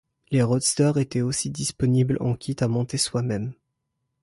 Les 0.31 0.41
roadsters 0.41 0.97
étaient 0.97 1.21
aussi 1.21 1.51
disponibles 1.51 2.17
en 2.21 2.33
kit 2.35 2.55
à 2.61 2.67
monter 2.67 2.97
soi-même. 2.97 3.53